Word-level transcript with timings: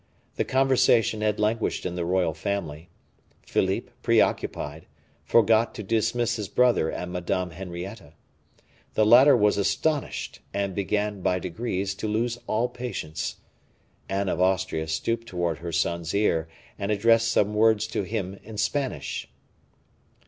The 0.35 0.45
conversation 0.45 1.21
had 1.21 1.39
languished 1.39 1.85
in 1.85 1.93
the 1.93 2.05
royal 2.05 2.33
family; 2.33 2.89
Philippe, 3.45 3.91
preoccupied, 4.01 4.87
forgot 5.23 5.75
to 5.75 5.83
dismiss 5.83 6.37
his 6.37 6.47
brother 6.47 6.89
and 6.89 7.13
Madame 7.13 7.51
Henrietta. 7.51 8.13
The 8.95 9.05
latter 9.05 9.37
were 9.37 9.49
astonished, 9.49 10.39
and 10.55 10.73
began, 10.73 11.21
by 11.21 11.37
degrees, 11.37 11.93
to 11.93 12.07
lose 12.07 12.39
all 12.47 12.67
patience. 12.67 13.35
Anne 14.09 14.27
of 14.27 14.41
Austria 14.41 14.87
stooped 14.87 15.27
towards 15.27 15.59
her 15.59 15.71
son's 15.71 16.15
ear 16.15 16.47
and 16.79 16.91
addressed 16.91 17.27
some 17.31 17.53
words 17.53 17.85
to 17.85 18.01
him 18.01 18.39
in 18.43 18.57
Spanish. 18.57 19.29